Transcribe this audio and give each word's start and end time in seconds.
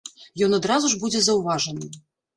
Ён 0.45 0.55
адразу 0.59 0.89
ж 0.93 0.97
будзе 1.03 1.21
заўважаны. 1.27 1.91